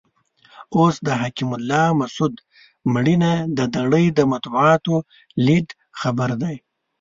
[0.75, 2.33] اوس د حکیم الله مسود
[2.93, 4.95] مړینه د نړۍ د مطبوعاتو
[5.47, 5.67] لیډ
[6.01, 6.55] خبر دی.